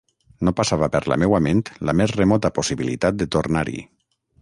No 0.47 0.53
passava 0.59 0.89
per 0.95 1.01
la 1.13 1.17
meua 1.25 1.41
ment 1.49 1.61
la 1.91 1.97
més 2.01 2.17
remota 2.23 2.53
possibilitat 2.59 3.21
de 3.23 3.33
tornar-hi. 3.37 3.83